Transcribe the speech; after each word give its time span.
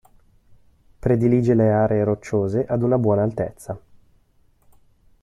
Predilige 0.99 1.53
le 1.53 1.71
aree 1.71 2.03
rocciose 2.03 2.65
ad 2.65 2.81
una 2.81 2.97
buona 2.97 3.21
altezza. 3.21 3.79